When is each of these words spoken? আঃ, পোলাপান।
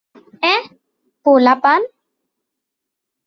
আঃ, 0.43 0.63
পোলাপান। 1.25 1.81